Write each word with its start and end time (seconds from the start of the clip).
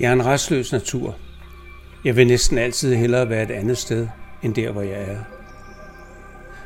Jeg 0.00 0.08
er 0.08 0.12
en 0.12 0.26
restløs 0.26 0.72
natur. 0.72 1.16
Jeg 2.04 2.16
vil 2.16 2.26
næsten 2.26 2.58
altid 2.58 2.94
hellere 2.94 3.28
være 3.28 3.42
et 3.42 3.50
andet 3.50 3.78
sted, 3.78 4.08
end 4.42 4.54
der, 4.54 4.70
hvor 4.70 4.82
jeg 4.82 5.02
er. 5.02 5.18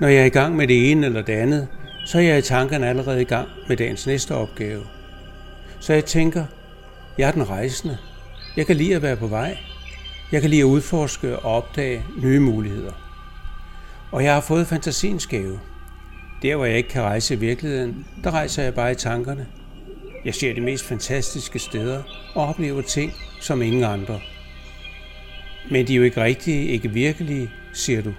Når 0.00 0.08
jeg 0.08 0.20
er 0.20 0.24
i 0.24 0.28
gang 0.28 0.56
med 0.56 0.68
det 0.68 0.90
ene 0.90 1.06
eller 1.06 1.22
det 1.22 1.32
andet, 1.32 1.68
så 2.06 2.18
er 2.18 2.22
jeg 2.22 2.38
i 2.38 2.42
tankerne 2.42 2.88
allerede 2.88 3.22
i 3.22 3.24
gang 3.24 3.48
med 3.68 3.76
dagens 3.76 4.06
næste 4.06 4.34
opgave. 4.34 4.82
Så 5.80 5.92
jeg 5.92 6.04
tænker, 6.04 6.44
jeg 7.18 7.28
er 7.28 7.32
den 7.32 7.48
rejsende. 7.48 7.98
Jeg 8.56 8.66
kan 8.66 8.76
lide 8.76 8.96
at 8.96 9.02
være 9.02 9.16
på 9.16 9.26
vej. 9.26 9.58
Jeg 10.32 10.40
kan 10.40 10.50
lide 10.50 10.60
at 10.60 10.64
udforske 10.64 11.38
og 11.38 11.56
opdage 11.56 12.04
nye 12.22 12.40
muligheder. 12.40 13.09
Og 14.12 14.24
jeg 14.24 14.34
har 14.34 14.40
fået 14.40 14.66
fantasiens 14.66 15.26
gave. 15.26 15.60
Der, 16.42 16.56
hvor 16.56 16.64
jeg 16.64 16.76
ikke 16.76 16.88
kan 16.88 17.02
rejse 17.02 17.34
i 17.34 17.38
virkeligheden, 17.38 18.06
der 18.24 18.30
rejser 18.30 18.62
jeg 18.62 18.74
bare 18.74 18.92
i 18.92 18.94
tankerne. 18.94 19.46
Jeg 20.24 20.34
ser 20.34 20.54
de 20.54 20.60
mest 20.60 20.84
fantastiske 20.84 21.58
steder 21.58 22.02
og 22.34 22.46
oplever 22.46 22.82
ting, 22.82 23.12
som 23.40 23.62
ingen 23.62 23.84
andre. 23.84 24.20
Men 25.70 25.86
de 25.86 25.92
er 25.92 25.96
jo 25.96 26.02
ikke 26.02 26.22
rigtige, 26.22 26.66
ikke 26.66 26.88
virkelige, 26.88 27.50
siger 27.72 28.02
du. 28.02 28.14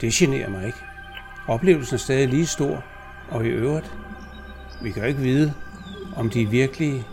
Det 0.00 0.12
generer 0.12 0.50
mig 0.50 0.66
ikke. 0.66 0.78
Oplevelsen 1.48 1.94
er 1.94 1.98
stadig 1.98 2.28
lige 2.28 2.46
stor, 2.46 2.84
og 3.30 3.44
i 3.44 3.48
øvrigt, 3.48 3.92
vi 4.82 4.90
kan 4.90 5.02
jo 5.02 5.08
ikke 5.08 5.20
vide, 5.20 5.54
om 6.16 6.30
de 6.30 6.42
er 6.42 6.46
virkelige. 6.46 7.04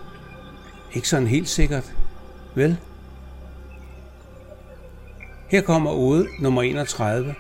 Ikke 0.93 1.09
sådan 1.09 1.27
helt 1.27 1.49
sikkert, 1.49 1.93
vel? 2.55 2.77
Her 5.47 5.61
kommer 5.61 5.91
ode 5.91 6.27
nummer 6.39 6.61
31, 6.61 7.35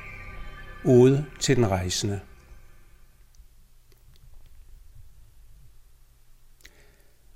ode 0.85 1.25
til 1.39 1.55
den 1.55 1.69
rejsende. 1.69 2.19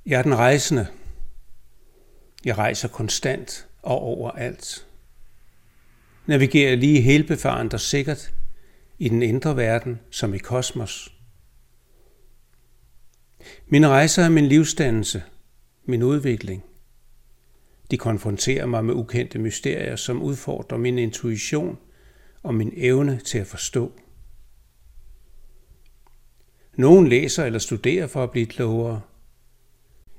Jeg 0.06 0.20
er 0.20 0.24
den 0.24 0.36
rejsende. 0.36 0.88
Jeg 2.46 2.58
rejser 2.58 2.88
konstant 2.88 3.68
og 3.82 4.00
overalt. 4.00 4.88
Navigerer 6.26 6.76
lige 6.76 7.02
helbefarent 7.02 7.74
og 7.74 7.80
sikkert 7.80 8.34
i 9.00 9.10
den 9.10 9.22
indre 9.22 9.58
verden 9.58 10.00
som 10.10 10.34
i 10.34 10.38
kosmos. 10.38 11.14
Mine 13.68 13.88
rejser 13.88 14.24
er 14.24 14.30
min 14.30 14.46
livsdannelse, 14.46 15.24
min 15.86 16.04
udvikling. 16.04 16.64
De 17.92 17.98
konfronterer 17.98 18.66
mig 18.66 18.86
med 18.86 18.94
ukendte 18.94 19.40
mysterier, 19.40 19.96
som 19.96 20.22
udfordrer 20.22 20.78
min 20.78 20.98
intuition 20.98 21.78
og 22.44 22.56
min 22.56 22.73
evne 22.75 23.20
til 23.20 23.38
at 23.38 23.47
forstå. 23.47 23.92
Nogen 26.78 27.08
læser 27.08 27.45
eller 27.45 27.59
studerer 27.59 28.08
for 28.08 28.23
at 28.23 28.31
blive 28.31 28.45
klogere. 28.45 29.02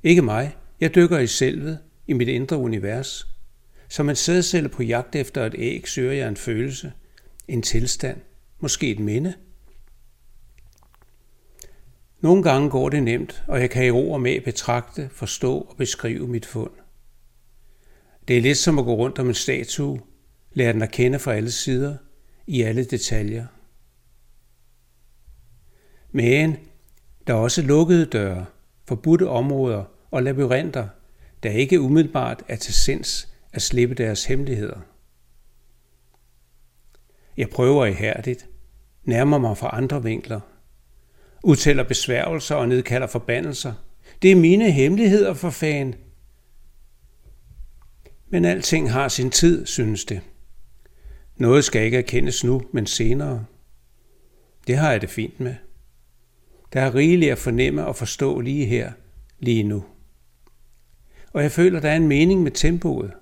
Ikke 0.03 0.23
mig. 0.23 0.57
Jeg 0.81 0.95
dykker 0.95 1.19
i 1.19 1.27
selvet, 1.27 1.79
i 2.07 2.13
mit 2.13 2.29
indre 2.29 2.57
univers. 2.57 3.29
Som 3.89 4.09
en 4.09 4.17
sædcelle 4.17 4.69
på 4.69 4.83
jagt 4.83 5.17
efter 5.17 5.47
et 5.47 5.55
æg 5.59 5.89
søger 5.89 6.13
jeg 6.13 6.29
en 6.29 6.37
følelse, 6.37 6.93
en 7.49 7.63
tilstand, 7.63 8.21
måske 8.61 8.91
et 8.91 8.99
minde. 8.99 9.35
Nogle 12.21 12.43
gange 12.43 12.71
går 12.71 12.89
det 12.89 13.03
nemt, 13.03 13.45
og 13.49 13.61
jeg 13.61 13.71
kan 13.71 13.87
i 13.87 13.91
ro 13.91 14.13
og 14.13 14.21
med 14.21 14.41
betragte, 14.41 15.09
forstå 15.13 15.59
og 15.59 15.77
beskrive 15.77 16.29
mit 16.29 16.47
fund. 16.47 16.71
Det 18.29 18.37
er 18.37 18.41
lidt 18.41 18.59
som 18.59 18.79
at 18.79 18.85
gå 18.85 18.95
rundt 18.95 19.19
om 19.19 19.29
en 19.29 19.35
statue, 19.35 20.01
lære 20.53 20.73
den 20.73 20.83
at 20.83 20.91
kende 20.91 21.19
fra 21.19 21.35
alle 21.35 21.51
sider, 21.51 21.97
i 22.47 22.63
alle 22.63 22.85
detaljer. 22.85 23.47
Men 26.11 26.57
der 27.27 27.35
er 27.35 27.39
også 27.39 27.63
lukkede 27.63 28.07
døre, 28.07 28.47
forbudte 28.89 29.29
områder 29.29 29.85
og 30.11 30.23
labyrinter, 30.23 30.89
der 31.43 31.51
ikke 31.51 31.81
umiddelbart 31.81 32.43
er 32.49 32.57
til 32.57 32.75
sinds 32.75 33.35
at 33.53 33.63
slippe 33.63 33.95
deres 33.95 34.25
hemmeligheder. 34.25 34.81
Jeg 37.37 37.51
prøver 37.51 37.87
ihærdigt, 37.87 38.49
nærmer 39.05 39.39
mig 39.39 39.59
fra 39.59 39.77
andre 39.77 40.03
vinkler, 40.03 40.41
udtæller 41.45 41.83
besværgelser 41.83 42.55
og 42.55 42.69
nedkalder 42.69 43.07
forbandelser. 43.07 43.75
Det 44.23 44.33
er 44.33 44.37
mine 44.37 44.71
hemmeligheder 44.71 45.35
for 45.35 45.51
fan. 45.51 45.95
Men 48.29 48.45
alting 48.45 48.93
har 48.93 49.09
sin 49.09 49.31
tid, 49.31 49.67
synes 49.67 50.05
det. 50.05 50.21
Noget 51.43 51.65
skal 51.65 51.85
ikke 51.85 51.99
erkendes 51.99 52.45
nu, 52.45 52.63
men 52.73 52.87
senere. 52.87 53.45
Det 54.67 54.77
har 54.77 54.91
jeg 54.91 55.01
det 55.01 55.11
fint 55.11 55.41
med. 55.41 55.55
Der 56.73 56.81
er 56.81 56.95
rigeligt 56.95 57.33
at 57.33 57.39
fornemme 57.39 57.87
og 57.87 57.97
forstå 57.97 58.41
lige 58.41 58.67
her, 58.67 58.93
lige 59.39 59.63
nu. 59.63 59.85
Og 61.33 61.43
jeg 61.43 61.53
føler, 61.53 61.81
der 61.81 61.91
er 61.91 61.97
en 61.97 62.09
mening 62.09 62.43
med 62.43 62.51
tempoet. 62.51 63.13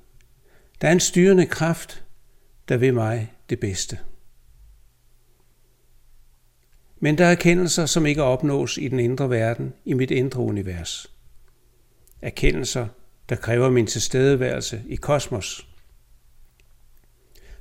Der 0.80 0.88
er 0.88 0.92
en 0.92 1.00
styrende 1.00 1.46
kraft, 1.46 2.04
der 2.68 2.76
vil 2.76 2.94
mig 2.94 3.32
det 3.50 3.60
bedste. 3.60 3.98
Men 6.98 7.18
der 7.18 7.24
er 7.24 7.30
erkendelser, 7.30 7.86
som 7.86 8.06
ikke 8.06 8.22
opnås 8.22 8.78
i 8.78 8.88
den 8.88 9.00
indre 9.00 9.30
verden, 9.30 9.72
i 9.84 9.92
mit 9.92 10.10
indre 10.10 10.40
univers. 10.40 11.14
Erkendelser, 12.22 12.88
der 13.28 13.36
kræver 13.36 13.70
min 13.70 13.86
tilstedeværelse 13.86 14.82
i 14.88 14.96
kosmos. 14.96 15.69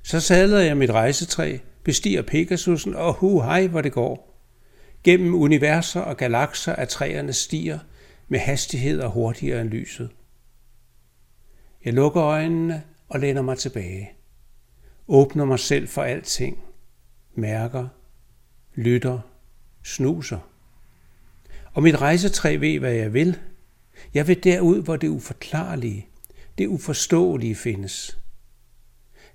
Så 0.09 0.20
sadler 0.20 0.59
jeg 0.59 0.78
mit 0.78 0.90
rejsetræ, 0.90 1.58
bestiger 1.84 2.22
Pegasusen, 2.22 2.96
og 2.96 3.14
hu 3.14 3.42
hej, 3.42 3.68
hvor 3.68 3.81
det 3.81 3.92
går. 3.92 4.42
Gennem 5.03 5.36
universer 5.36 6.02
og 6.02 6.18
galakser 6.18 6.75
af 6.75 6.88
træerne 6.88 7.34
stiger 7.34 7.80
med 8.28 8.40
hastigheder 8.40 9.08
hurtigere 9.08 9.62
end 9.62 9.70
lyset. 9.70 10.09
Jeg 11.86 11.94
lukker 11.94 12.24
øjnene 12.24 12.84
og 13.09 13.20
læner 13.20 13.42
mig 13.42 13.58
tilbage. 13.58 14.12
Åbner 15.08 15.46
mig 15.46 15.59
selv 15.59 15.88
for 15.88 16.02
alting. 16.02 16.58
Mærker, 17.36 17.88
lytter, 18.76 19.20
snuser. 19.84 20.40
Og 21.74 21.84
mit 21.84 22.02
rejsetræ 22.02 22.56
ved, 22.56 22.80
hvad 22.80 22.94
jeg 22.94 23.14
vil. 23.14 23.40
Jeg 24.14 24.28
vil 24.28 24.44
derud, 24.44 24.81
hvor 24.81 24.96
det 24.96 25.08
uforklarlige, 25.08 26.08
det 26.58 26.68
uforståelige 26.68 27.56
findes. 27.56 28.20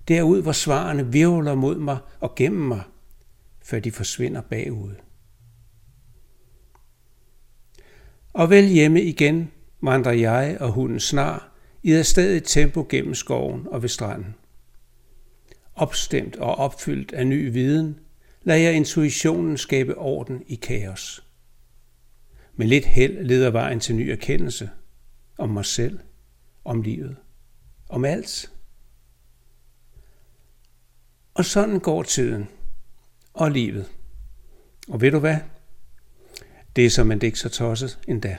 Derud, 0.08 0.42
hvor 0.42 0.52
svarene 0.52 1.12
virvler 1.12 1.54
mod 1.54 1.78
mig 1.78 1.98
og 2.20 2.34
gennem 2.34 2.62
mig, 2.62 2.82
før 3.62 3.80
de 3.80 3.92
forsvinder 3.92 4.40
bagud. 4.40 4.94
Og 8.32 8.50
vel 8.50 8.64
hjemme 8.64 9.02
igen 9.02 9.50
vandrer 9.80 10.12
jeg 10.12 10.56
og 10.60 10.72
hunden 10.72 11.00
snar 11.00 11.52
i 11.82 11.92
et 11.92 12.06
stadig 12.06 12.44
tempo 12.44 12.86
gennem 12.88 13.14
skoven 13.14 13.66
og 13.68 13.82
ved 13.82 13.88
stranden. 13.88 14.34
Opstemt 15.74 16.36
og 16.36 16.54
opfyldt 16.54 17.12
af 17.12 17.26
ny 17.26 17.52
viden, 17.52 17.98
lader 18.42 18.60
jeg 18.60 18.74
intuitionen 18.74 19.56
skabe 19.56 19.98
orden 19.98 20.42
i 20.46 20.54
kaos. 20.54 21.26
Med 22.56 22.66
lidt 22.66 22.84
held 22.84 23.24
leder 23.24 23.50
vejen 23.50 23.80
til 23.80 23.94
ny 23.94 24.00
erkendelse 24.00 24.70
om 25.38 25.48
mig 25.48 25.64
selv, 25.64 25.98
om 26.64 26.82
livet, 26.82 27.16
om 27.88 28.04
alt. 28.04 28.53
Og 31.34 31.44
sådan 31.44 31.80
går 31.80 32.02
tiden 32.02 32.48
og 33.34 33.50
livet. 33.50 33.90
Og 34.88 35.00
ved 35.00 35.10
du 35.10 35.18
hvad? 35.18 35.36
Det 36.76 36.86
er 36.86 36.90
som 36.90 37.06
man 37.06 37.22
ikke 37.22 37.38
så 37.38 37.48
tosset 37.48 37.98
endda. 38.08 38.38